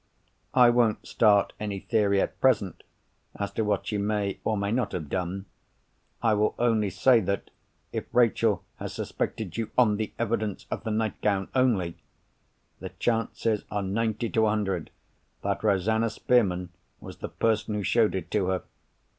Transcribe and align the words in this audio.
I 0.55 0.71
won't 0.71 1.05
start 1.07 1.53
any 1.59 1.79
theory, 1.81 2.19
at 2.21 2.41
present, 2.41 2.81
as 3.35 3.51
to 3.51 3.63
what 3.63 3.85
she 3.85 3.99
may 3.99 4.39
or 4.43 4.57
may 4.57 4.71
not 4.71 4.93
have 4.93 5.09
done. 5.09 5.45
I 6.23 6.33
will 6.33 6.55
only 6.57 6.89
say 6.89 7.19
that, 7.19 7.51
if 7.93 8.05
Rachel 8.11 8.63
has 8.77 8.93
suspected 8.93 9.57
you 9.57 9.69
on 9.77 9.97
the 9.97 10.11
evidence 10.17 10.65
of 10.71 10.83
the 10.85 10.89
nightgown 10.89 11.49
only, 11.53 11.97
the 12.79 12.89
chances 12.97 13.63
are 13.69 13.83
ninety 13.83 14.25
nine 14.25 14.31
to 14.33 14.45
a 14.47 14.49
hundred 14.49 14.89
that 15.43 15.63
Rosanna 15.63 16.09
Spearman 16.09 16.69
was 16.99 17.17
the 17.17 17.29
person 17.29 17.75
who 17.75 17.83
showed 17.83 18.15
it 18.15 18.31
to 18.31 18.47
her. 18.47 18.63